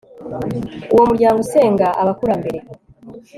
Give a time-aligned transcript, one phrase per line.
[0.93, 2.59] Uwo muryango usenga abakurambere